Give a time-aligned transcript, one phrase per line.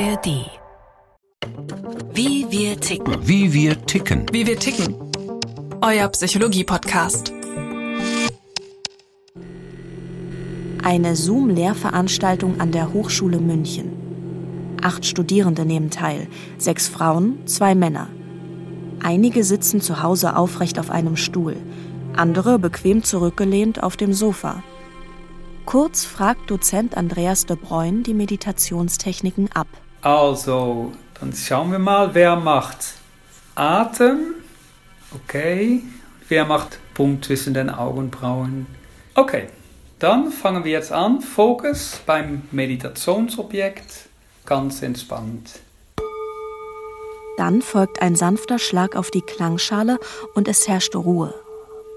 [0.00, 0.48] ARD.
[2.14, 3.18] Wie wir ticken.
[3.20, 4.24] Wie wir ticken.
[4.32, 4.94] Wie wir ticken.
[5.82, 7.34] Euer Psychologie-Podcast.
[10.82, 14.78] Eine Zoom-Lehrveranstaltung an der Hochschule München.
[14.80, 18.08] Acht Studierende nehmen teil, sechs Frauen, zwei Männer.
[19.02, 21.56] Einige sitzen zu Hause aufrecht auf einem Stuhl,
[22.16, 24.62] andere bequem zurückgelehnt auf dem Sofa.
[25.66, 29.68] Kurz fragt Dozent Andreas de Bruyn die Meditationstechniken ab.
[30.02, 32.94] Also, dann schauen wir mal, wer macht
[33.54, 34.34] Atem.
[35.14, 35.82] Okay.
[36.28, 38.66] Wer macht Punkt zwischen den Augenbrauen?
[39.14, 39.48] Okay,
[39.98, 41.20] dann fangen wir jetzt an.
[41.20, 44.08] Fokus beim Meditationsobjekt.
[44.46, 45.58] Ganz entspannt.
[47.36, 49.98] Dann folgt ein sanfter Schlag auf die Klangschale
[50.34, 51.34] und es herrscht Ruhe.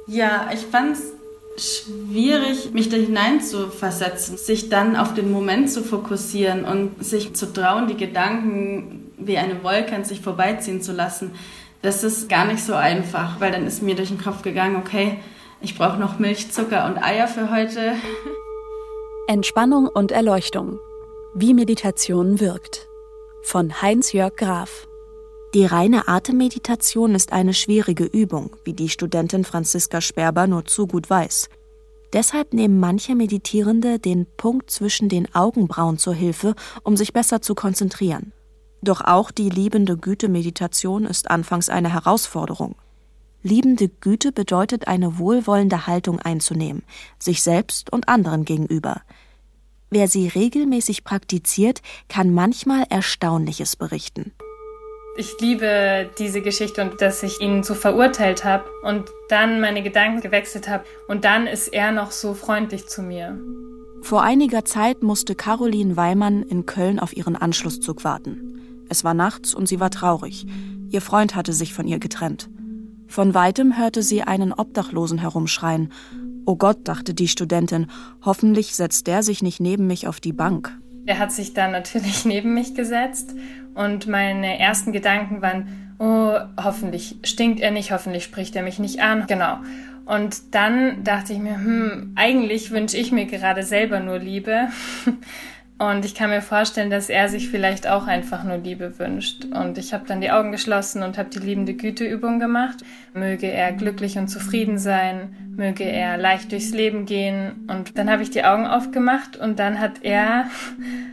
[0.07, 1.12] Ja, ich fand es
[1.57, 7.35] schwierig, mich da hinein zu versetzen, sich dann auf den Moment zu fokussieren und sich
[7.35, 11.31] zu trauen, die Gedanken wie eine Wolke an sich vorbeiziehen zu lassen.
[11.81, 15.19] Das ist gar nicht so einfach, weil dann ist mir durch den Kopf gegangen, okay,
[15.61, 17.93] ich brauche noch Milch, Zucker und Eier für heute.
[19.27, 20.79] Entspannung und Erleuchtung.
[21.33, 22.87] Wie Meditation wirkt.
[23.41, 24.87] Von Heinz-Jörg Graf.
[25.53, 31.11] Die reine Atemmeditation ist eine schwierige Übung, wie die Studentin Franziska Sperber nur zu gut
[31.11, 31.47] weiß.
[32.11, 37.53] Deshalb nehmen manche Meditierende den Punkt zwischen den Augenbrauen zur Hilfe, um sich besser zu
[37.53, 38.33] konzentrieren.
[38.81, 42.75] Doch auch die liebende Güte-Meditation ist anfangs eine Herausforderung.
[43.43, 46.81] Liebende Güte bedeutet eine wohlwollende Haltung einzunehmen,
[47.19, 49.01] sich selbst und anderen gegenüber.
[49.91, 54.31] Wer sie regelmäßig praktiziert, kann manchmal Erstaunliches berichten.
[55.15, 60.21] Ich liebe diese Geschichte und dass ich ihn so verurteilt habe und dann meine Gedanken
[60.21, 63.39] gewechselt habe und dann ist er noch so freundlich zu mir.
[64.01, 68.85] Vor einiger Zeit musste Caroline Weimann in Köln auf ihren Anschlusszug warten.
[68.89, 70.47] Es war nachts und sie war traurig.
[70.89, 72.49] Ihr Freund hatte sich von ihr getrennt.
[73.07, 75.91] Von weitem hörte sie einen Obdachlosen herumschreien.
[76.45, 77.87] Oh Gott, dachte die Studentin,
[78.23, 80.75] hoffentlich setzt der sich nicht neben mich auf die Bank.
[81.05, 83.35] Er hat sich dann natürlich neben mich gesetzt
[83.73, 89.01] und meine ersten Gedanken waren, oh, hoffentlich stinkt er nicht, hoffentlich spricht er mich nicht
[89.01, 89.25] an.
[89.27, 89.57] Genau.
[90.05, 94.67] Und dann dachte ich mir, hm, eigentlich wünsche ich mir gerade selber nur Liebe.
[95.79, 99.45] Und ich kann mir vorstellen, dass er sich vielleicht auch einfach nur Liebe wünscht.
[99.45, 102.83] Und ich habe dann die Augen geschlossen und habe die liebende Güteübung gemacht.
[103.13, 107.67] Möge er glücklich und zufrieden sein, möge er leicht durchs Leben gehen.
[107.67, 110.45] Und dann habe ich die Augen aufgemacht und dann hat er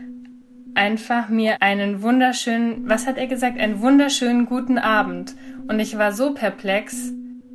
[0.75, 5.35] einfach mir einen wunderschönen, was hat er gesagt, einen wunderschönen guten Abend.
[5.67, 7.11] Und ich war so perplex.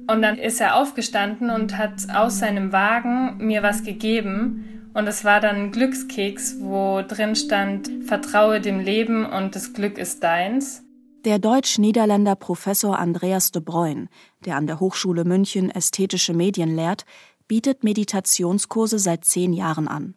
[0.09, 4.76] Und dann ist er aufgestanden und hat aus seinem Wagen mir was gegeben.
[4.97, 9.99] Und es war dann ein Glückskeks, wo drin stand, vertraue dem Leben und das Glück
[9.99, 10.85] ist deins.
[11.27, 14.09] Der Deutsch-Niederländer Professor Andreas de Bruyn,
[14.47, 17.05] der an der Hochschule München ästhetische Medien lehrt,
[17.47, 20.15] bietet Meditationskurse seit zehn Jahren an.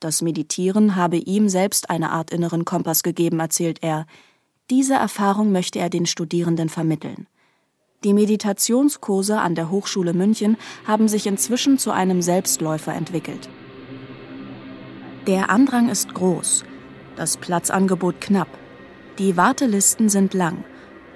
[0.00, 4.04] Das Meditieren habe ihm selbst eine Art inneren Kompass gegeben, erzählt er.
[4.68, 7.26] Diese Erfahrung möchte er den Studierenden vermitteln.
[8.04, 13.48] Die Meditationskurse an der Hochschule München haben sich inzwischen zu einem Selbstläufer entwickelt.
[15.30, 16.64] Der Andrang ist groß,
[17.14, 18.48] das Platzangebot knapp,
[19.20, 20.64] die Wartelisten sind lang.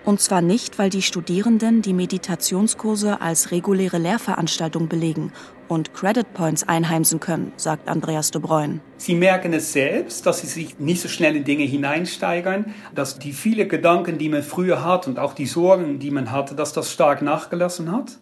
[0.05, 5.33] Und zwar nicht, weil die Studierenden die Meditationskurse als reguläre Lehrveranstaltung belegen
[5.67, 8.81] und Credit Points einheimsen können, sagt Andreas de Bruyn.
[8.99, 13.33] Sie merken es selbst, dass sie sich nicht so schnell in Dinge hineinsteigern, dass die
[13.33, 16.93] vielen Gedanken, die man früher hat und auch die Sorgen, die man hatte, dass das
[16.93, 18.21] stark nachgelassen hat.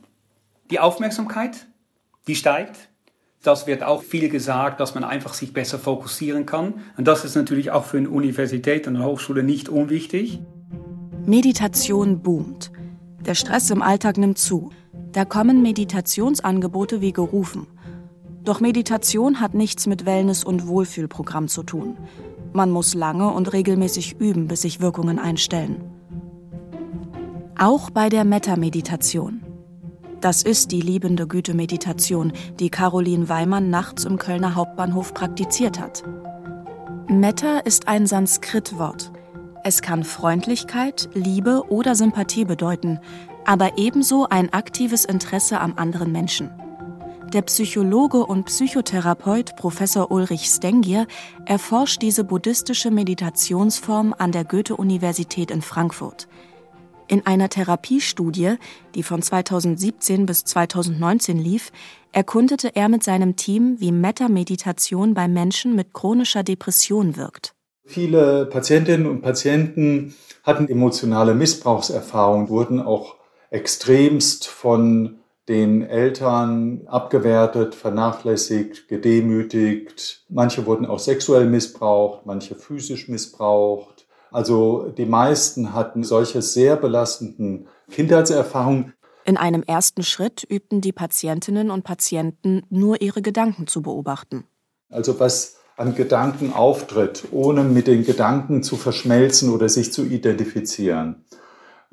[0.70, 1.66] Die Aufmerksamkeit,
[2.26, 2.88] die steigt.
[3.42, 6.75] Das wird auch viel gesagt, dass man einfach sich besser fokussieren kann.
[6.97, 10.41] Und das ist natürlich auch für eine Universität und eine Hochschule nicht unwichtig.
[11.26, 12.70] Meditation boomt.
[13.26, 14.70] Der Stress im Alltag nimmt zu.
[15.10, 17.66] Da kommen Meditationsangebote wie gerufen.
[18.44, 21.97] Doch Meditation hat nichts mit Wellness- und Wohlfühlprogramm zu tun.
[22.53, 25.84] Man muss lange und regelmäßig üben, bis sich Wirkungen einstellen.
[27.59, 29.42] Auch bei der Metta-Meditation.
[30.22, 36.04] Das ist die liebende Güte-Meditation, die Caroline Weimann nachts im Kölner Hauptbahnhof praktiziert hat.
[37.09, 39.10] Metta ist ein Sanskrit-Wort.
[39.65, 43.01] Es kann Freundlichkeit, Liebe oder Sympathie bedeuten,
[43.47, 46.51] aber ebenso ein aktives Interesse am anderen Menschen.
[47.33, 51.09] Der Psychologe und Psychotherapeut Professor Ulrich Stengier
[51.47, 56.28] erforscht diese buddhistische Meditationsform an der Goethe-Universität in Frankfurt.
[57.09, 58.54] In einer Therapiestudie,
[58.95, 61.72] die von 2017 bis 2019 lief,
[62.13, 67.54] erkundete er mit seinem Team, wie Metta-Meditation bei Menschen mit chronischer Depression wirkt.
[67.84, 73.16] Viele Patientinnen und Patienten hatten emotionale Missbrauchserfahrungen, wurden auch
[73.51, 80.25] extremst von den Eltern abgewertet, vernachlässigt, gedemütigt.
[80.28, 84.02] Manche wurden auch sexuell missbraucht, manche physisch missbraucht.
[84.33, 88.95] Also die meisten hatten solche sehr belastenden Kindheitserfahrungen.
[89.25, 94.45] In einem ersten Schritt übten die Patientinnen und Patienten nur ihre Gedanken zu beobachten.
[94.91, 101.25] Also was an Gedanken auftritt, ohne mit den Gedanken zu verschmelzen oder sich zu identifizieren.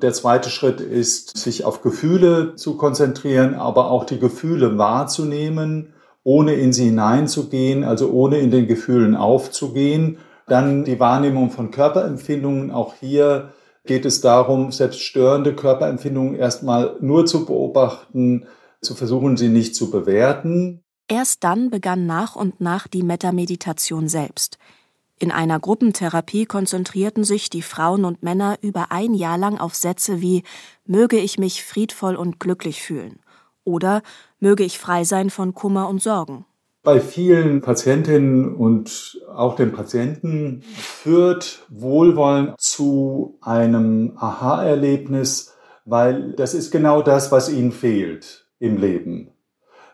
[0.02, 5.92] Der zweite Schritt ist, sich auf Gefühle zu konzentrieren, aber auch die Gefühle wahrzunehmen,
[6.22, 10.18] ohne in sie hineinzugehen, also ohne in den Gefühlen aufzugehen.
[10.50, 12.72] Dann die Wahrnehmung von Körperempfindungen.
[12.72, 13.52] Auch hier
[13.84, 18.48] geht es darum, selbst störende Körperempfindungen erstmal nur zu beobachten,
[18.82, 20.82] zu versuchen, sie nicht zu bewerten.
[21.06, 24.58] Erst dann begann nach und nach die Metameditation selbst.
[25.20, 30.20] In einer Gruppentherapie konzentrierten sich die Frauen und Männer über ein Jahr lang auf Sätze
[30.20, 30.42] wie
[30.84, 33.20] Möge ich mich friedvoll und glücklich fühlen
[33.62, 34.02] oder
[34.40, 36.44] Möge ich frei sein von Kummer und Sorgen.
[36.82, 45.54] Bei vielen Patientinnen und auch den Patienten führt Wohlwollen zu einem Aha-Erlebnis,
[45.84, 49.32] weil das ist genau das, was ihnen fehlt im Leben.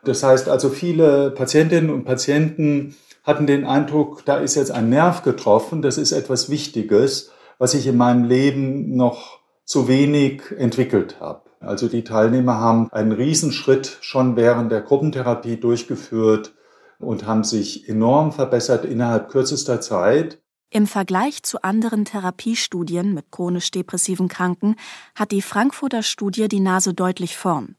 [0.05, 2.95] Das heißt also, viele Patientinnen und Patienten
[3.25, 7.89] hatten den Eindruck, da ist jetzt ein Nerv getroffen, das ist etwas Wichtiges, was ich
[7.89, 11.43] in meinem Leben noch zu wenig entwickelt habe.
[11.59, 16.53] Also die Teilnehmer haben einen Riesenschritt schon während der Gruppentherapie durchgeführt
[16.99, 20.41] und haben sich enorm verbessert innerhalb kürzester Zeit.
[20.71, 24.77] Im Vergleich zu anderen Therapiestudien mit chronisch depressiven Kranken
[25.15, 27.77] hat die Frankfurter Studie die Nase deutlich vorn.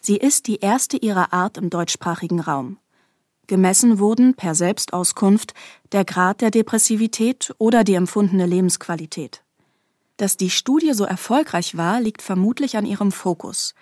[0.00, 2.78] Sie ist die erste ihrer Art im deutschsprachigen Raum.
[3.46, 5.54] Gemessen wurden per Selbstauskunft
[5.92, 9.42] der Grad der Depressivität oder die empfundene Lebensqualität.
[10.16, 13.74] Dass die Studie so erfolgreich war, liegt vermutlich an ihrem Fokus.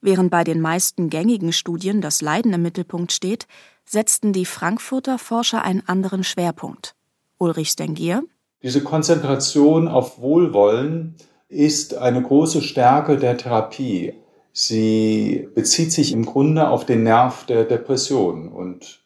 [0.00, 3.46] Während bei den meisten gängigen Studien das Leiden im Mittelpunkt steht,
[3.84, 6.94] setzten die Frankfurter Forscher einen anderen Schwerpunkt.
[7.38, 8.22] Ulrich Stengier.
[8.62, 11.16] Diese Konzentration auf Wohlwollen
[11.48, 14.14] ist eine große Stärke der Therapie.
[14.52, 19.00] Sie bezieht sich im Grunde auf den Nerv der Depression und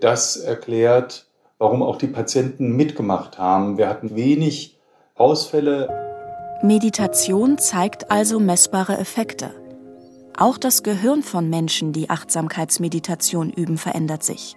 [0.00, 1.26] das erklärt,
[1.58, 3.78] warum auch die Patienten mitgemacht haben.
[3.78, 4.78] Wir hatten wenig
[5.14, 5.88] Ausfälle.
[6.62, 9.63] Meditation zeigt also messbare Effekte.
[10.36, 14.56] Auch das Gehirn von Menschen, die Achtsamkeitsmeditation üben, verändert sich.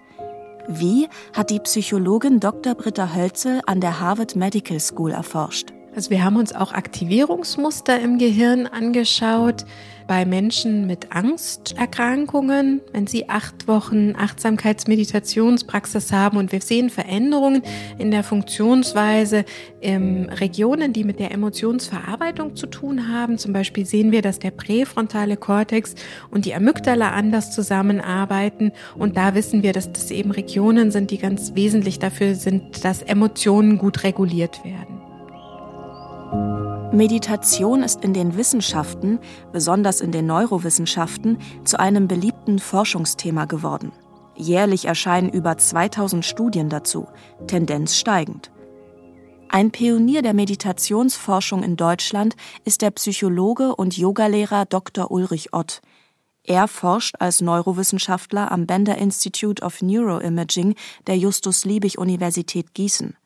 [0.67, 2.73] Wie hat die Psychologin Dr.
[2.73, 5.76] Britta Hölzel an der Harvard Medical School erforscht?
[5.97, 9.65] Also wir haben uns auch Aktivierungsmuster im Gehirn angeschaut
[10.05, 17.63] bei Menschen mit Angsterkrankungen, wenn sie acht Wochen Achtsamkeitsmeditationspraxis haben und wir sehen Veränderungen
[17.97, 19.43] in der Funktionsweise
[19.81, 23.39] in Regionen, die mit der Emotionsverarbeitung zu tun haben.
[23.39, 25.95] Zum Beispiel sehen wir, dass der präfrontale Kortex
[26.29, 31.17] und die Amygdala anders zusammenarbeiten und da wissen wir, dass das eben Regionen sind, die
[31.17, 34.96] ganz wesentlich dafür sind, dass Emotionen gut reguliert werden.
[36.93, 39.19] Meditation ist in den Wissenschaften,
[39.51, 43.91] besonders in den Neurowissenschaften, zu einem beliebten Forschungsthema geworden.
[44.35, 47.07] Jährlich erscheinen über 2000 Studien dazu,
[47.45, 48.51] Tendenz steigend.
[49.49, 55.11] Ein Pionier der Meditationsforschung in Deutschland ist der Psychologe und Yogalehrer Dr.
[55.11, 55.81] Ulrich Ott.
[56.43, 60.75] Er forscht als Neurowissenschaftler am Bender Institute of Neuroimaging
[61.05, 63.17] der Justus Liebig Universität Gießen.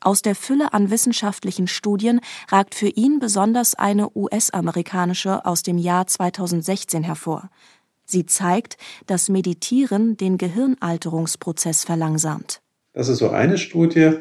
[0.00, 6.06] Aus der Fülle an wissenschaftlichen Studien ragt für ihn besonders eine US-amerikanische aus dem Jahr
[6.06, 7.50] 2016 hervor.
[8.04, 12.62] Sie zeigt, dass Meditieren den Gehirnalterungsprozess verlangsamt.
[12.94, 14.12] Das ist so eine Studie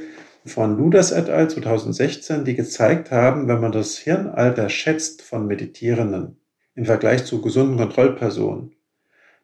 [0.46, 1.50] von Luders et al.
[1.50, 6.38] 2016, die gezeigt haben, wenn man das Hirnalter schätzt von Meditierenden
[6.76, 8.72] im Vergleich zu gesunden Kontrollpersonen,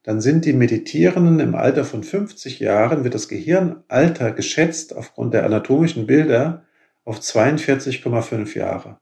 [0.04, 5.46] dann sind die Meditierenden im Alter von 50 Jahren, wird das Gehirnalter geschätzt aufgrund der
[5.46, 6.66] anatomischen Bilder
[7.06, 9.00] auf 42,5 Jahre.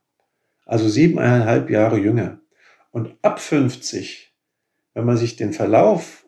[0.65, 2.39] Also siebeneinhalb Jahre jünger.
[2.91, 4.35] Und ab 50,
[4.93, 6.25] wenn man sich den Verlauf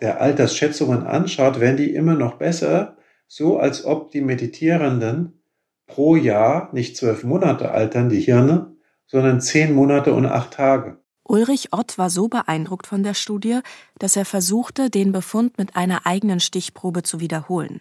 [0.00, 5.42] der Altersschätzungen anschaut, werden die immer noch besser, so als ob die Meditierenden
[5.86, 8.76] pro Jahr nicht zwölf Monate altern, die Hirne,
[9.06, 11.01] sondern zehn Monate und acht Tage.
[11.32, 13.60] Ulrich Ott war so beeindruckt von der Studie,
[13.98, 17.80] dass er versuchte, den Befund mit einer eigenen Stichprobe zu wiederholen.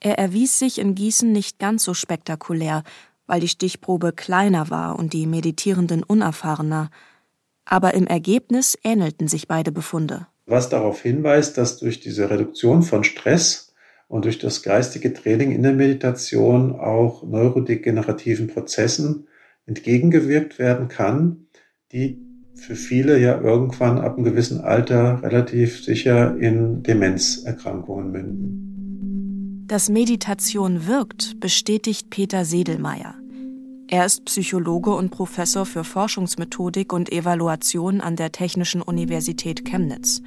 [0.00, 2.82] Er erwies sich in Gießen nicht ganz so spektakulär,
[3.26, 6.90] weil die Stichprobe kleiner war und die Meditierenden unerfahrener.
[7.66, 10.26] Aber im Ergebnis ähnelten sich beide Befunde.
[10.46, 13.74] Was darauf hinweist, dass durch diese Reduktion von Stress
[14.08, 19.28] und durch das geistige Training in der Meditation auch neurodegenerativen Prozessen
[19.66, 21.48] entgegengewirkt werden kann,
[21.92, 29.64] die für viele ja irgendwann ab einem gewissen Alter relativ sicher in Demenzerkrankungen münden.
[29.66, 33.14] Dass Meditation wirkt, bestätigt Peter Sedelmeier.
[33.88, 40.22] Er ist Psychologe und Professor für Forschungsmethodik und Evaluation an der Technischen Universität Chemnitz.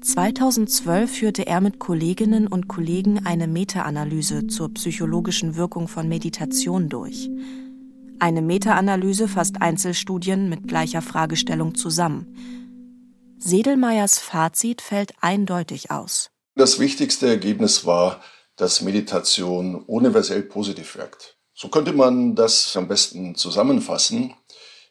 [0.00, 7.30] 2012 führte er mit Kolleginnen und Kollegen eine Meta-Analyse zur psychologischen Wirkung von Meditation durch.
[8.24, 13.36] Eine Meta-Analyse fasst Einzelstudien mit gleicher Fragestellung zusammen.
[13.36, 16.30] Sedelmeiers Fazit fällt eindeutig aus.
[16.54, 18.22] Das wichtigste Ergebnis war,
[18.56, 21.36] dass Meditation universell positiv wirkt.
[21.52, 24.32] So könnte man das am besten zusammenfassen.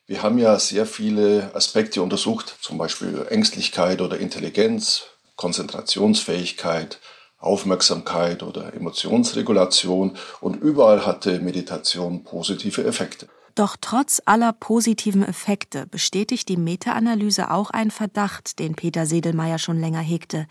[0.05, 5.05] Wir haben ja sehr viele Aspekte untersucht, zum Beispiel Ängstlichkeit oder Intelligenz,
[5.37, 6.99] Konzentrationsfähigkeit,
[7.43, 13.27] Aufmerksamkeit oder Emotionsregulation und überall hatte Meditation positive Effekte.
[13.55, 19.79] Doch trotz aller positiven Effekte bestätigt die Meta-Analyse auch einen Verdacht, den Peter Sedelmeier schon
[19.79, 20.47] länger hegte,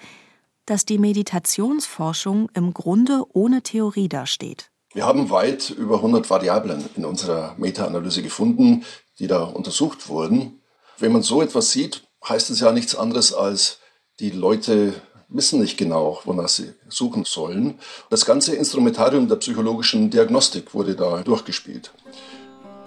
[0.67, 4.71] dass die Meditationsforschung im Grunde ohne Theorie dasteht.
[4.95, 8.85] Wir haben weit über 100 Variablen in unserer Meta-Analyse gefunden,
[9.19, 10.61] die da untersucht wurden.
[10.99, 13.81] Wenn man so etwas sieht, heißt es ja nichts anderes als,
[14.21, 14.95] die Leute
[15.35, 17.79] wissen nicht genau, wonach sie suchen sollen.
[18.11, 21.93] Das ganze Instrumentarium der psychologischen Diagnostik wurde da durchgespielt.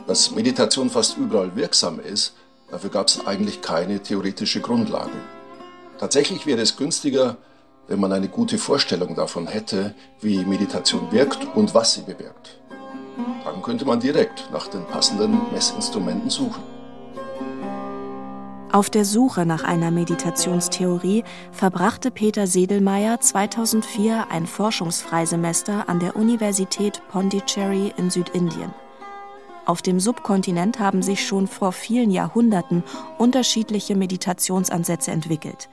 [0.07, 2.35] Dass Meditation fast überall wirksam ist,
[2.69, 5.17] dafür gab es eigentlich keine theoretische Grundlage.
[5.97, 7.37] Tatsächlich wäre es günstiger,
[7.87, 12.59] wenn man eine gute Vorstellung davon hätte, wie Meditation wirkt und was sie bewirkt.
[13.43, 16.74] Dann könnte man direkt nach den passenden Messinstrumenten suchen.
[18.75, 27.01] Auf der Suche nach einer Meditationstheorie verbrachte Peter Sedelmeier 2004 ein Forschungsfreisemester an der Universität
[27.07, 28.73] Pondicherry in Südindien.
[29.65, 32.83] Auf dem Subkontinent haben sich schon vor vielen Jahrhunderten
[33.17, 35.69] unterschiedliche Meditationsansätze entwickelt.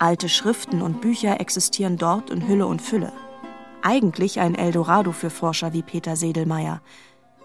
[0.00, 3.12] Alte Schriften und Bücher existieren dort in Hülle und Fülle
[3.82, 6.80] eigentlich ein Eldorado für Forscher wie Peter Sedelmeier.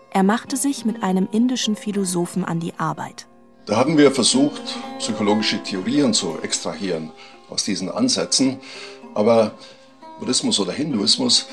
[0.10, 3.27] Er machte sich mit einem indischen Philosophen an die Arbeit.
[3.69, 4.63] Da haben wir versucht,
[4.97, 7.11] psychologische Theorien zu extrahieren
[7.51, 8.57] aus diesen Ansätzen.
[9.13, 9.51] Aber
[10.17, 11.45] Buddhismus oder Hinduismus,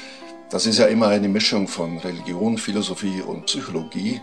[0.49, 4.23] das ist ja immer eine Mischung von Religion, Philosophie und Psychologie.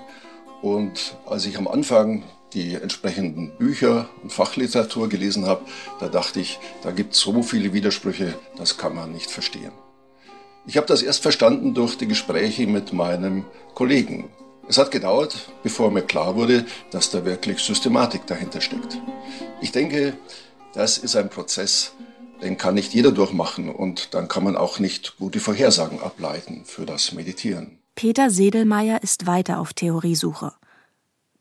[0.64, 2.24] Und als ich am Anfang
[2.54, 5.62] die entsprechenden Bücher und Fachliteratur gelesen habe,
[6.00, 9.72] da dachte ich, da gibt es so viele Widersprüche, das kann man nicht verstehen.
[10.66, 13.46] Ich habe das erst verstanden durch die Gespräche mit meinem
[13.76, 14.32] Kollegen.
[14.68, 18.98] Es hat gedauert, bevor mir klar wurde, dass da wirklich Systematik dahinter steckt.
[19.62, 20.18] Ich denke,
[20.74, 21.94] das ist ein Prozess,
[22.42, 26.86] den kann nicht jeder durchmachen und dann kann man auch nicht gute Vorhersagen ableiten für
[26.86, 27.80] das Meditieren.
[27.96, 30.54] Peter Sedelmeier ist weiter auf Theoriesuche.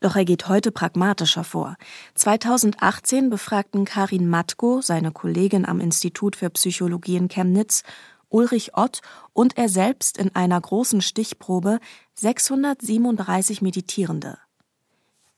[0.00, 1.76] Doch er geht heute pragmatischer vor.
[2.16, 7.84] 2018 befragten Karin Matko, seine Kollegin am Institut für Psychologie in Chemnitz,
[8.32, 9.00] Ulrich Ott
[9.32, 11.78] und er selbst in einer großen Stichprobe
[12.14, 14.38] 637 Meditierende.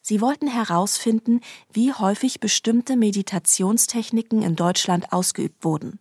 [0.01, 1.41] Sie wollten herausfinden,
[1.73, 5.99] wie häufig bestimmte Meditationstechniken in Deutschland ausgeübt wurden.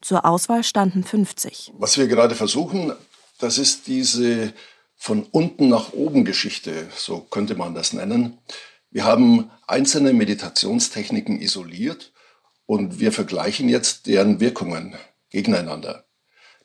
[0.00, 1.72] Zur Auswahl standen 50.
[1.76, 2.92] Was wir gerade versuchen,
[3.38, 4.52] das ist diese
[4.96, 8.38] von unten nach oben Geschichte, so könnte man das nennen.
[8.90, 12.12] Wir haben einzelne Meditationstechniken isoliert
[12.66, 14.94] und wir vergleichen jetzt deren Wirkungen
[15.30, 16.04] gegeneinander.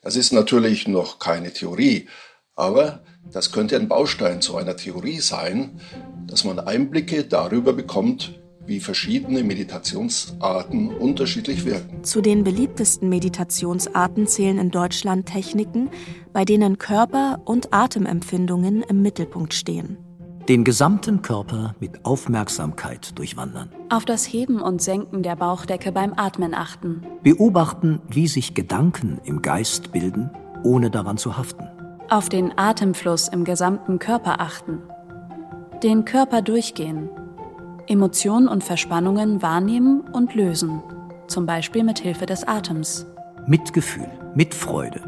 [0.06, 2.06] Das ist natürlich noch keine Theorie,
[2.54, 5.80] aber das könnte ein Baustein zu einer Theorie sein,
[6.28, 12.04] dass man Einblicke darüber bekommt, wie verschiedene Meditationsarten unterschiedlich wirken.
[12.04, 15.90] Zu den beliebtesten Meditationsarten zählen in Deutschland Techniken,
[16.32, 20.05] bei denen Körper- und Atemempfindungen im Mittelpunkt stehen
[20.48, 23.70] den gesamten Körper mit Aufmerksamkeit durchwandern.
[23.88, 27.02] Auf das Heben und Senken der Bauchdecke beim Atmen achten.
[27.22, 30.30] Beobachten, wie sich Gedanken im Geist bilden,
[30.62, 31.66] ohne daran zu haften.
[32.08, 34.82] Auf den Atemfluss im gesamten Körper achten.
[35.82, 37.08] Den Körper durchgehen.
[37.88, 40.82] Emotionen und Verspannungen wahrnehmen und lösen.
[41.26, 43.06] Zum Beispiel mit Hilfe des Atems.
[43.48, 45.02] Mitgefühl, Mitfreude.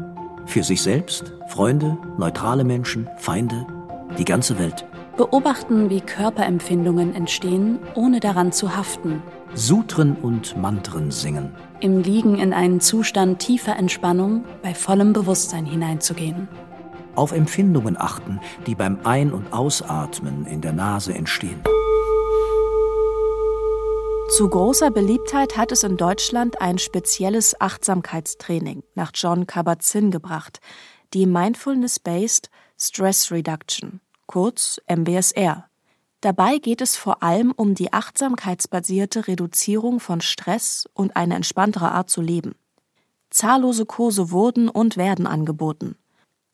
[0.45, 3.65] Für sich selbst, Freunde, neutrale Menschen, Feinde,
[4.17, 4.85] die ganze Welt.
[5.19, 9.21] Beobachten, wie Körperempfindungen entstehen, ohne daran zu haften.
[9.53, 11.53] Sutren und Mantren singen.
[11.81, 16.47] Im Liegen in einen Zustand tiefer Entspannung bei vollem Bewusstsein hineinzugehen.
[17.15, 21.61] Auf Empfindungen achten, die beim Ein- und Ausatmen in der Nase entstehen.
[24.29, 30.61] Zu großer Beliebtheit hat es in Deutschland ein spezielles Achtsamkeitstraining nach John Kabat-Zinn gebracht,
[31.13, 33.99] die Mindfulness-Based Stress Reduction,
[34.29, 35.67] kurz MBSR.
[36.21, 42.11] Dabei geht es vor allem um die achtsamkeitsbasierte Reduzierung von Stress und eine entspanntere Art
[42.11, 42.53] zu leben.
[43.31, 45.95] Zahllose Kurse wurden und werden angeboten.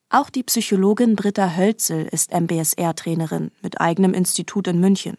[0.09, 5.17] Auch die Psychologin Britta Hölzel ist MBSR-Trainerin mit eigenem Institut in München.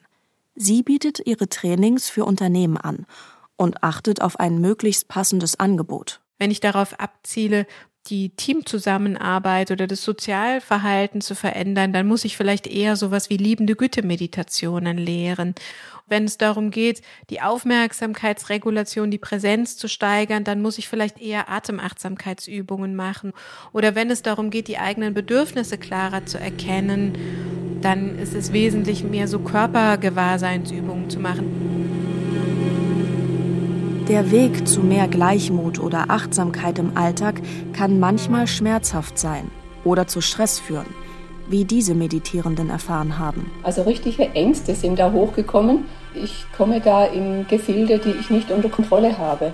[0.54, 3.04] Sie bietet ihre Trainings für Unternehmen an
[3.56, 6.22] und achtet auf ein möglichst passendes Angebot.
[6.38, 7.66] Wenn ich darauf abziele,
[8.06, 13.76] die Teamzusammenarbeit oder das Sozialverhalten zu verändern, dann muss ich vielleicht eher sowas wie liebende
[13.76, 15.54] Güte-Meditationen lehren.
[16.08, 21.50] Wenn es darum geht, die Aufmerksamkeitsregulation, die Präsenz zu steigern, dann muss ich vielleicht eher
[21.50, 23.32] Atemachtsamkeitsübungen machen.
[23.72, 27.18] Oder wenn es darum geht, die eigenen Bedürfnisse klarer zu erkennen,
[27.82, 31.95] dann ist es wesentlich mehr so Körpergewahrseinsübungen zu machen.
[34.08, 39.50] Der Weg zu mehr Gleichmut oder Achtsamkeit im Alltag kann manchmal schmerzhaft sein
[39.82, 40.86] oder zu Stress führen,
[41.48, 43.50] wie diese Meditierenden erfahren haben.
[43.64, 45.86] Also richtige Ängste sind da hochgekommen.
[46.14, 49.52] Ich komme da in Gefilde, die ich nicht unter Kontrolle habe.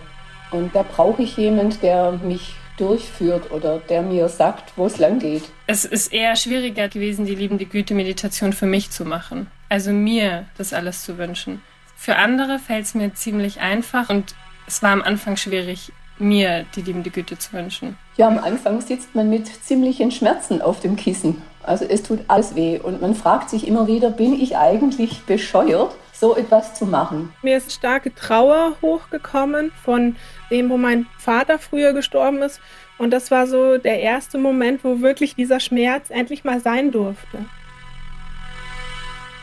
[0.51, 5.19] Und da brauche ich jemanden, der mich durchführt oder der mir sagt, wo es lang
[5.19, 5.45] geht.
[5.67, 9.47] Es ist eher schwieriger gewesen, die liebende Güte-Meditation für mich zu machen.
[9.71, 11.63] Also mir das alles zu wünschen.
[11.97, 14.35] Für andere fällt es mir ziemlich einfach und
[14.67, 17.97] es war am Anfang schwierig, mir die liebende Güte zu wünschen.
[18.17, 21.43] Ja, am Anfang sitzt man mit ziemlichen Schmerzen auf dem Kissen.
[21.63, 25.95] Also es tut alles weh und man fragt sich immer wieder, bin ich eigentlich bescheuert,
[26.13, 27.33] so etwas zu machen?
[27.43, 30.17] Mir ist starke Trauer hochgekommen von
[30.51, 32.61] dem, wo mein Vater früher gestorben ist.
[32.99, 37.39] Und das war so der erste Moment, wo wirklich dieser Schmerz endlich mal sein durfte.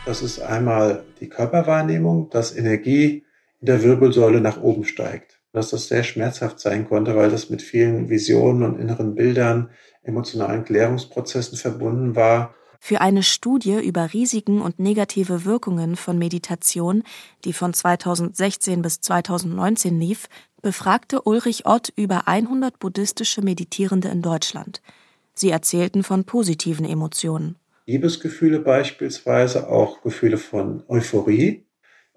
[0.06, 3.24] Das ist einmal die Körperwahrnehmung, dass Energie
[3.62, 5.40] der Wirbelsäule nach oben steigt.
[5.52, 9.72] Dass das sehr schmerzhaft sein konnte, weil das mit vielen Visionen und inneren Bildern,
[10.04, 12.54] emotionalen Klärungsprozessen verbunden war.
[12.80, 17.04] Für eine Studie über Risiken und negative Wirkungen von Meditation,
[17.44, 20.30] die von 2016 bis 2019 lief,
[20.62, 24.82] befragte Ulrich Ott über 100 buddhistische Meditierende in Deutschland.
[25.34, 27.56] Sie erzählten von positiven Emotionen.
[27.86, 31.66] Liebesgefühle beispielsweise, auch Gefühle von Euphorie,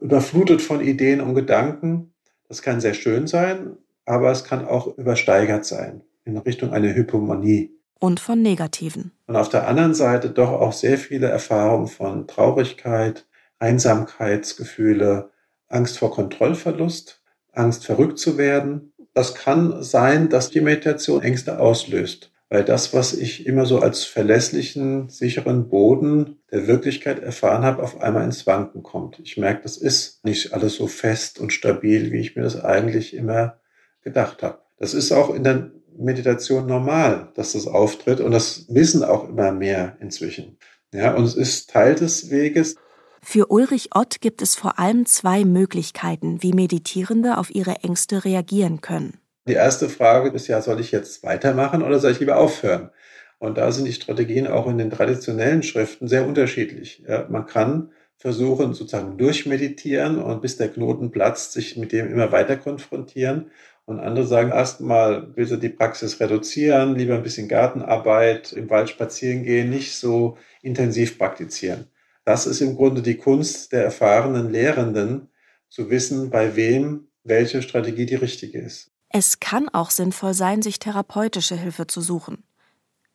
[0.02, 2.12] überflutet von Ideen und Gedanken.
[2.48, 7.70] Das kann sehr schön sein, aber es kann auch übersteigert sein in Richtung einer Hypomanie.
[7.98, 9.12] Und von negativen.
[9.26, 13.26] Und auf der anderen Seite doch auch sehr viele Erfahrungen von Traurigkeit,
[13.60, 15.30] Einsamkeitsgefühle,
[15.68, 18.92] Angst vor Kontrollverlust, Angst verrückt zu werden.
[19.14, 24.04] Das kann sein, dass die Meditation Ängste auslöst weil das, was ich immer so als
[24.04, 29.18] verlässlichen, sicheren Boden der Wirklichkeit erfahren habe, auf einmal ins Wanken kommt.
[29.20, 33.14] Ich merke, das ist nicht alles so fest und stabil, wie ich mir das eigentlich
[33.16, 33.56] immer
[34.02, 34.58] gedacht habe.
[34.76, 39.50] Das ist auch in der Meditation normal, dass das auftritt und das wissen auch immer
[39.52, 40.58] mehr inzwischen.
[40.92, 42.76] Ja, und es ist Teil des Weges.
[43.22, 48.82] Für Ulrich Ott gibt es vor allem zwei Möglichkeiten, wie Meditierende auf ihre Ängste reagieren
[48.82, 49.21] können.
[49.48, 52.90] Die erste Frage ist ja, soll ich jetzt weitermachen oder soll ich lieber aufhören?
[53.38, 57.02] Und da sind die Strategien auch in den traditionellen Schriften sehr unterschiedlich.
[57.28, 62.57] Man kann versuchen, sozusagen durchmeditieren und bis der Knoten platzt, sich mit dem immer weiter
[62.57, 63.50] konfrontieren.
[63.85, 68.90] Und andere sagen erstmal, will sie die Praxis reduzieren, lieber ein bisschen Gartenarbeit, im Wald
[68.90, 71.87] spazieren gehen, nicht so intensiv praktizieren.
[72.24, 75.31] Das ist im Grunde die Kunst der erfahrenen Lehrenden,
[75.68, 78.91] zu wissen, bei wem welche Strategie die richtige ist.
[79.12, 82.44] Es kann auch sinnvoll sein, sich therapeutische Hilfe zu suchen.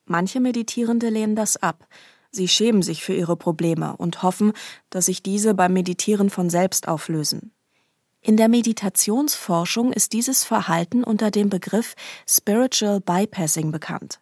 [0.06, 1.88] Manche Meditierende lehnen das ab.
[2.30, 4.54] Sie schämen sich für ihre Probleme und hoffen,
[4.92, 7.52] dass sich diese beim Meditieren von selbst auflösen.
[8.22, 11.96] In der Meditationsforschung ist dieses Verhalten unter dem Begriff
[12.28, 14.20] Spiritual Bypassing bekannt.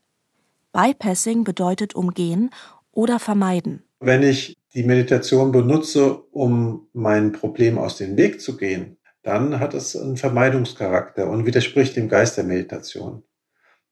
[0.71, 2.51] Bypassing bedeutet umgehen
[2.91, 3.83] oder vermeiden.
[3.99, 9.73] Wenn ich die Meditation benutze, um mein Problem aus dem Weg zu gehen, dann hat
[9.73, 13.23] es einen Vermeidungscharakter und widerspricht dem Geist der Meditation.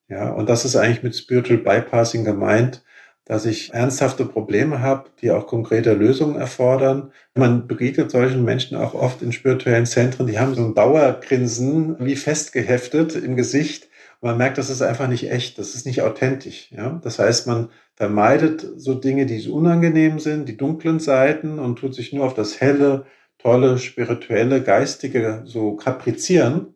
[0.08, 2.84] Ja, und das ist eigentlich mit Spiritual Bypassing gemeint,
[3.26, 7.13] dass ich ernsthafte Probleme habe, die auch konkrete Lösungen erfordern.
[7.34, 12.15] Man begegnet solchen Menschen auch oft in spirituellen Zentren, die haben so ein Dauergrinsen wie
[12.15, 13.89] festgeheftet im Gesicht.
[14.19, 16.69] Und man merkt, das ist einfach nicht echt, das ist nicht authentisch.
[16.72, 17.02] Ja?
[17.04, 22.13] Das heißt, man vermeidet so Dinge, die unangenehm sind, die dunklen Seiten und tut sich
[22.13, 23.06] nur auf das Helle,
[23.43, 26.73] tolle spirituelle, geistige so kaprizieren.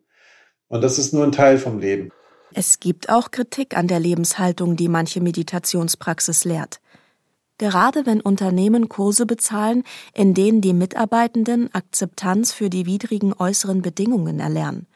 [0.68, 2.10] Und das ist nur ein Teil vom Leben.
[2.52, 6.80] Es gibt auch Kritik an der Lebenshaltung, die manche Meditationspraxis lehrt.
[7.56, 9.82] Gerade wenn Unternehmen Kurse bezahlen,
[10.14, 14.86] in denen die Mitarbeitenden Akzeptanz für die widrigen äußeren Bedingungen erlernen.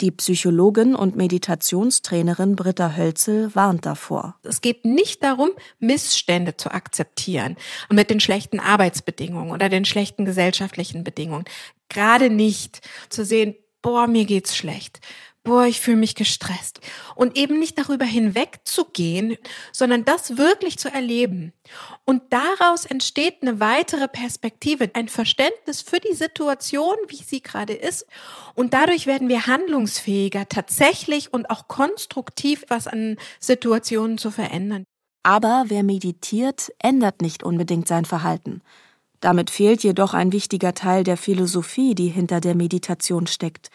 [0.00, 4.36] Die Psychologin und Meditationstrainerin Britta Hölzel warnt davor.
[4.44, 7.56] Es geht nicht darum, Missstände zu akzeptieren
[7.88, 11.46] und mit den schlechten Arbeitsbedingungen oder den schlechten gesellschaftlichen Bedingungen.
[11.88, 15.00] Gerade nicht zu sehen, boah, mir geht's schlecht
[15.48, 16.80] boah, ich fühle mich gestresst.
[17.14, 19.38] Und eben nicht darüber hinwegzugehen,
[19.72, 21.54] sondern das wirklich zu erleben.
[22.04, 28.06] Und daraus entsteht eine weitere Perspektive, ein Verständnis für die Situation, wie sie gerade ist.
[28.54, 34.84] Und dadurch werden wir handlungsfähiger, tatsächlich und auch konstruktiv was an Situationen zu verändern.
[35.22, 38.60] Aber wer meditiert, ändert nicht unbedingt sein Verhalten.
[39.20, 43.70] Damit fehlt jedoch ein wichtiger Teil der Philosophie, die hinter der Meditation steckt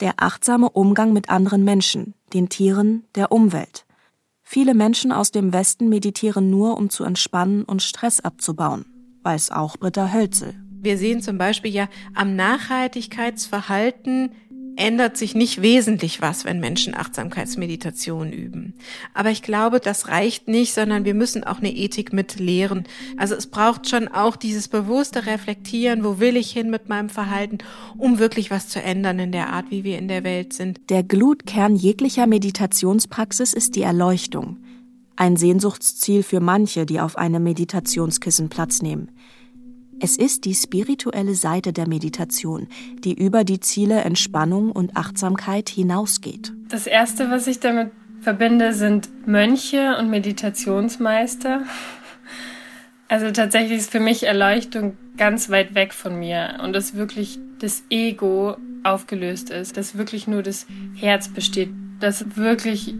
[0.00, 3.84] der achtsame Umgang mit anderen Menschen, den Tieren, der Umwelt.
[4.42, 8.86] Viele Menschen aus dem Westen meditieren nur, um zu entspannen und Stress abzubauen,
[9.22, 10.54] weiß auch Britta Hölzel.
[10.80, 14.30] Wir sehen zum Beispiel ja am Nachhaltigkeitsverhalten
[14.78, 18.74] ändert sich nicht wesentlich was, wenn Menschen Achtsamkeitsmeditation üben.
[19.12, 22.84] Aber ich glaube, das reicht nicht, sondern wir müssen auch eine Ethik mit lehren.
[23.16, 27.58] Also es braucht schon auch dieses bewusste Reflektieren, wo will ich hin mit meinem Verhalten,
[27.96, 30.80] um wirklich was zu ändern in der Art, wie wir in der Welt sind.
[30.88, 34.58] Der Glutkern jeglicher Meditationspraxis ist die Erleuchtung.
[35.16, 39.10] Ein Sehnsuchtsziel für manche, die auf einem Meditationskissen Platz nehmen.
[40.00, 42.68] Es ist die spirituelle Seite der Meditation,
[43.02, 46.52] die über die Ziele Entspannung und Achtsamkeit hinausgeht.
[46.68, 51.62] Das Erste, was ich damit verbinde, sind Mönche und Meditationsmeister.
[53.08, 57.82] Also tatsächlich ist für mich Erleuchtung ganz weit weg von mir und dass wirklich das
[57.90, 62.94] Ego aufgelöst ist, dass wirklich nur das Herz besteht, dass wirklich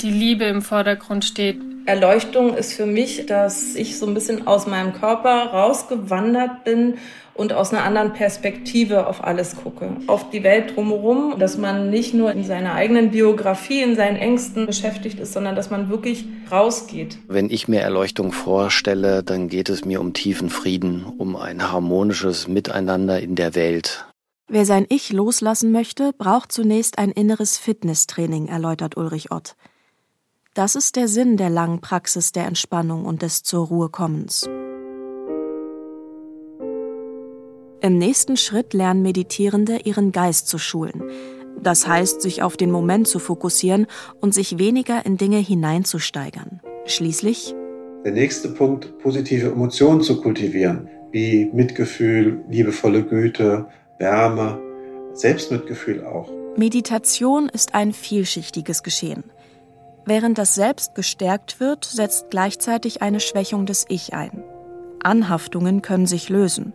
[0.00, 4.66] die Liebe im Vordergrund steht, Erleuchtung ist für mich, dass ich so ein bisschen aus
[4.66, 6.94] meinem Körper rausgewandert bin
[7.34, 9.90] und aus einer anderen Perspektive auf alles gucke.
[10.06, 14.66] Auf die Welt drumherum, dass man nicht nur in seiner eigenen Biografie, in seinen Ängsten
[14.66, 17.18] beschäftigt ist, sondern dass man wirklich rausgeht.
[17.28, 22.48] Wenn ich mir Erleuchtung vorstelle, dann geht es mir um tiefen Frieden, um ein harmonisches
[22.48, 24.06] Miteinander in der Welt.
[24.48, 29.54] Wer sein Ich loslassen möchte, braucht zunächst ein inneres Fitnesstraining, erläutert Ulrich Ott.
[30.54, 34.48] Das ist der Sinn der langen Praxis der Entspannung und des zur Ruhe kommens.
[37.80, 41.02] Im nächsten Schritt lernen Meditierende ihren Geist zu schulen.
[41.60, 43.88] Das heißt, sich auf den Moment zu fokussieren
[44.20, 46.60] und sich weniger in Dinge hineinzusteigern.
[46.86, 47.52] Schließlich
[48.04, 53.66] der nächste Punkt, positive Emotionen zu kultivieren, wie Mitgefühl, liebevolle Güte,
[53.98, 54.60] Wärme,
[55.14, 56.30] Selbstmitgefühl auch.
[56.56, 59.24] Meditation ist ein vielschichtiges Geschehen.
[60.06, 64.44] Während das Selbst gestärkt wird, setzt gleichzeitig eine Schwächung des Ich ein.
[65.02, 66.74] Anhaftungen können sich lösen.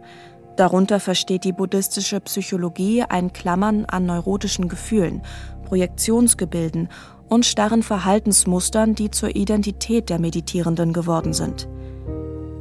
[0.56, 5.22] Darunter versteht die buddhistische Psychologie ein Klammern an neurotischen Gefühlen,
[5.66, 6.90] Projektionsgebilden
[7.30, 11.68] und starren Verhaltensmustern, die zur Identität der Meditierenden geworden sind.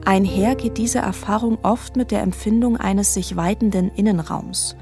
[0.04, 4.76] Einher geht diese Erfahrung oft mit der Empfindung eines sich weitenden Innenraums.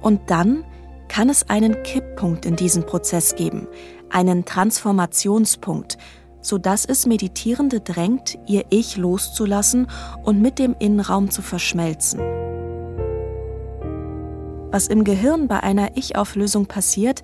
[0.00, 0.64] Und dann
[1.08, 3.66] kann es einen Kipppunkt in diesem Prozess geben,
[4.10, 5.98] einen Transformationspunkt,
[6.42, 9.86] sodass es Meditierende drängt, ihr Ich loszulassen
[10.22, 12.20] und mit dem Innenraum zu verschmelzen.
[14.72, 17.22] Was im Gehirn bei einer Ich-Auflösung passiert,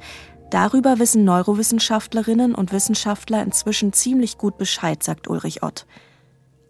[0.50, 5.86] darüber wissen Neurowissenschaftlerinnen und Wissenschaftler inzwischen ziemlich gut Bescheid, sagt Ulrich Ott.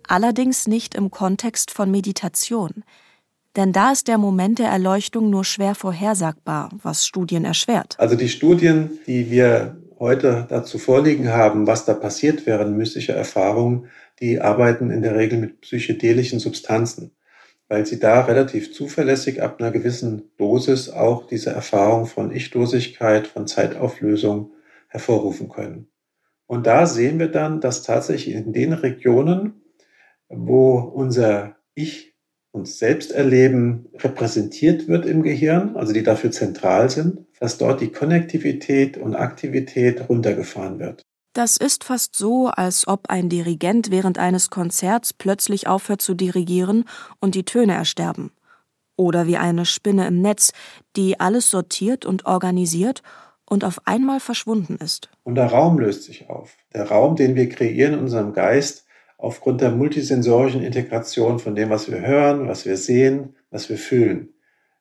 [0.07, 2.85] Allerdings nicht im Kontext von Meditation.
[3.57, 7.99] Denn da ist der Moment der Erleuchtung nur schwer vorhersagbar, was Studien erschwert.
[7.99, 13.89] Also die Studien, die wir heute dazu vorliegen haben, was da passiert während mystischer Erfahrungen,
[14.21, 17.13] die arbeiten in der Regel mit psychedelischen Substanzen,
[17.69, 23.47] weil sie da relativ zuverlässig ab einer gewissen Dosis auch diese Erfahrung von Ichlosigkeit, von
[23.47, 24.53] Zeitauflösung
[24.89, 25.89] hervorrufen können.
[26.47, 29.63] Und da sehen wir dann, dass tatsächlich in den Regionen,
[30.29, 32.16] wo unser Ich
[32.57, 37.93] uns selbst erleben, repräsentiert wird im Gehirn, also die dafür zentral sind, dass dort die
[37.93, 41.03] Konnektivität und Aktivität runtergefahren wird.
[41.35, 46.87] Das ist fast so, als ob ein Dirigent während eines Konzerts plötzlich aufhört zu dirigieren
[47.21, 48.33] und die Töne ersterben.
[48.97, 50.53] Oder wie eine Spinne im Netz,
[50.97, 53.03] die alles sortiert und organisiert
[53.45, 55.11] und auf einmal verschwunden ist.
[55.25, 56.57] Und der Raum löst sich auf.
[56.73, 58.86] Der Raum, den wir kreieren in unserem Geist,
[59.19, 64.31] aufgrund der multisensorischen Integration von dem, was wir hören, was wir sehen, was wir fühlen.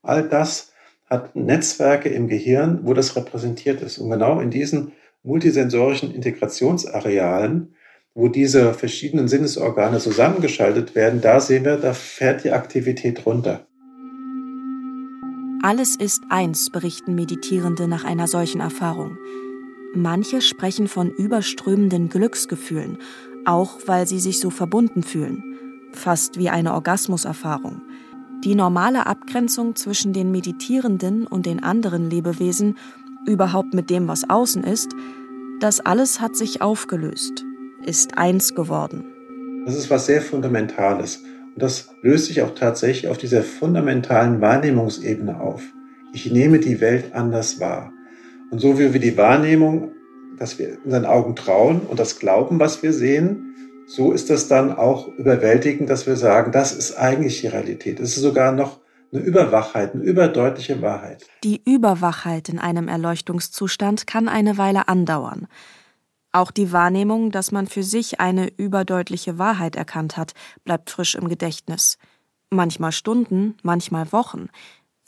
[0.02, 0.74] All das
[1.10, 3.98] hat Netzwerke im Gehirn, wo das repräsentiert ist.
[3.98, 4.92] Und genau in diesen
[5.24, 7.76] multisensorischen Integrationsarealen
[8.16, 13.68] wo diese verschiedenen Sinnesorgane zusammengeschaltet werden, da sehen wir, da fährt die Aktivität runter.
[15.62, 19.18] Alles ist eins, berichten Meditierende nach einer solchen Erfahrung.
[19.94, 23.00] Manche sprechen von überströmenden Glücksgefühlen,
[23.46, 25.44] auch weil sie sich so verbunden fühlen,
[25.92, 27.82] fast wie eine Orgasmuserfahrung.
[28.44, 32.78] Die normale Abgrenzung zwischen den Meditierenden und den anderen Lebewesen,
[33.26, 34.92] überhaupt mit dem, was außen ist,
[35.60, 37.46] das alles hat sich aufgelöst,
[37.84, 39.06] ist eins geworden.
[39.66, 41.24] Das ist was sehr Fundamentales.
[41.56, 45.64] Und das löst sich auch tatsächlich auf dieser fundamentalen Wahrnehmungsebene auf.
[46.14, 47.92] Ich nehme die Welt anders wahr.
[48.52, 49.92] Und so wie wir die Wahrnehmung,
[50.38, 53.56] dass wir unseren Augen trauen und das glauben, was wir sehen,
[53.88, 58.00] so ist das dann auch überwältigend, dass wir sagen, das ist eigentlich die Realität.
[58.00, 58.80] Es ist sogar noch
[59.14, 61.26] eine Überwachheit, eine überdeutliche Wahrheit.
[61.44, 65.48] Die Überwachheit in einem Erleuchtungszustand kann eine Weile andauern.
[66.32, 70.34] Auch die Wahrnehmung, dass man für sich eine überdeutliche Wahrheit erkannt hat,
[70.66, 71.98] bleibt frisch im Gedächtnis.
[72.50, 74.50] Manchmal Stunden, manchmal Wochen.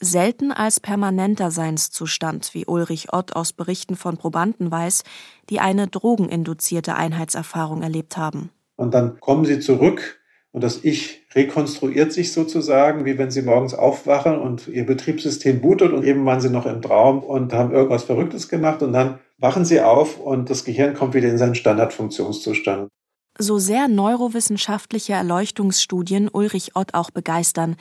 [0.00, 5.02] Selten als permanenter Seinszustand, wie Ulrich Ott aus Berichten von Probanden weiß,
[5.50, 8.50] die eine drogeninduzierte Einheitserfahrung erlebt haben.
[8.76, 10.18] Und dann kommen sie zurück
[10.52, 15.92] und das Ich rekonstruiert sich sozusagen, wie wenn Sie morgens aufwachen und Ihr Betriebssystem bootet
[15.92, 19.64] und eben waren Sie noch im Traum und haben irgendwas Verrücktes gemacht und dann wachen
[19.64, 22.88] Sie auf und das Gehirn kommt wieder in seinen Standardfunktionszustand.
[23.38, 27.76] So sehr neurowissenschaftliche Erleuchtungsstudien Ulrich Ott auch begeistern,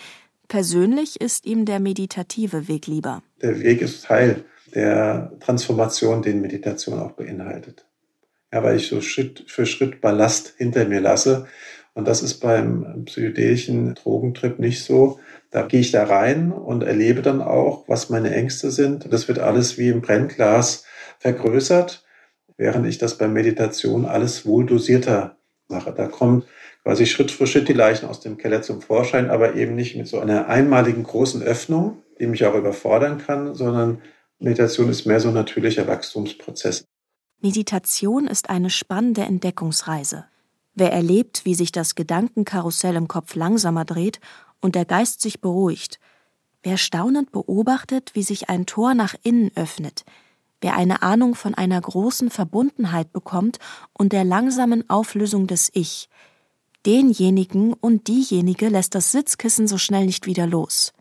[0.48, 3.24] persönlich ist ihm der meditative Weg lieber.
[3.42, 7.86] Der Weg ist Teil der Transformation, den Meditation auch beinhaltet.
[8.54, 11.48] Ja, weil ich so Schritt für Schritt Ballast hinter mir lasse
[11.98, 15.20] und das ist beim psychedelischen Drogentrip nicht so.
[15.50, 19.12] Da gehe ich da rein und erlebe dann auch, was meine Ängste sind.
[19.12, 20.86] Das wird alles wie im Brennglas
[21.18, 22.06] vergrößert,
[22.56, 25.38] während ich das bei Meditation alles wohl dosierter
[25.70, 25.92] mache.
[25.92, 26.44] Da kommen
[26.88, 30.08] quasi Schritt für Schritt die Leichen aus dem Keller zum Vorschein, aber eben nicht mit
[30.08, 34.02] so einer einmaligen großen Öffnung, die mich auch überfordern kann, sondern
[34.40, 36.86] Meditation ist mehr so ein natürlicher Wachstumsprozess.
[37.42, 40.28] Meditation ist eine spannende Entdeckungsreise.
[40.76, 44.22] Wer erlebt, wie sich das Gedankenkarussell im Kopf langsamer dreht
[44.62, 46.00] und der Geist sich beruhigt,
[46.64, 50.06] wer staunend beobachtet, wie sich ein Tor nach innen öffnet,
[50.62, 53.60] wer eine Ahnung von einer großen Verbundenheit bekommt
[53.92, 56.08] und der langsamen Auflösung des Ich,
[56.88, 60.94] denjenigen und diejenige lässt das Sitzkissen so schnell nicht wieder los.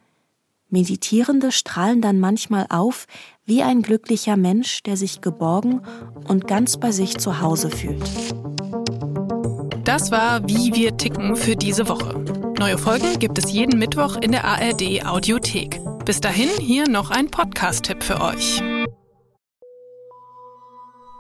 [0.68, 3.07] Meditierende strahlen dann manchmal auf
[3.44, 5.81] wie ein glücklicher Mensch, der sich geborgen
[6.27, 8.03] und ganz bei sich zu Hause fühlt.
[9.85, 12.18] Das war Wie wir ticken für diese Woche.
[12.59, 15.81] Neue Folgen gibt es jeden Mittwoch in der ARD Audiothek.
[16.05, 18.61] Bis dahin hier noch ein Podcast-Tipp für euch.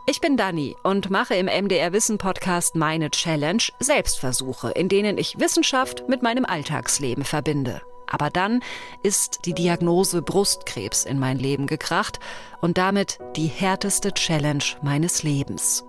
[0.08, 5.40] Ich bin Dani und mache im MDR Wissen Podcast meine Challenge Selbstversuche, in denen ich
[5.40, 7.82] Wissenschaft mit meinem Alltagsleben verbinde.
[8.06, 8.62] Aber dann
[9.02, 12.20] ist die Diagnose Brustkrebs in mein Leben gekracht
[12.60, 15.84] und damit die härteste Challenge meines Lebens.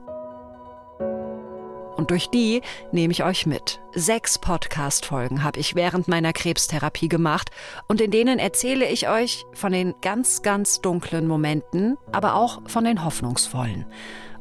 [1.98, 3.82] Und durch die nehme ich euch mit.
[3.94, 7.50] Sechs Podcast-Folgen habe ich während meiner Krebstherapie gemacht
[7.88, 12.84] und in denen erzähle ich euch von den ganz, ganz dunklen Momenten, aber auch von
[12.84, 13.86] den hoffnungsvollen.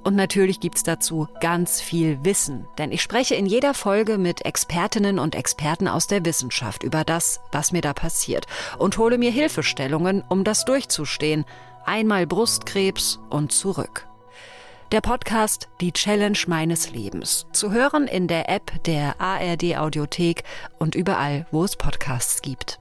[0.04, 5.18] Und natürlich gibt's dazu ganz viel Wissen, denn ich spreche in jeder Folge mit Expertinnen
[5.18, 8.46] und Experten aus der Wissenschaft über das, was mir da passiert
[8.78, 11.44] und hole mir Hilfestellungen, um das durchzustehen.
[11.86, 14.06] Einmal Brustkrebs und zurück.
[14.92, 17.46] Der Podcast Die Challenge meines Lebens.
[17.50, 20.44] Zu hören in der App der ARD Audiothek
[20.78, 22.78] und überall, wo es Podcasts gibt.